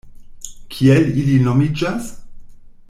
Kiel 0.75 1.05
ili 1.23 1.37
nomiĝas? 1.49 2.13